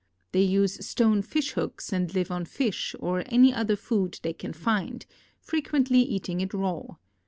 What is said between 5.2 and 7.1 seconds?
frequently eating it raw.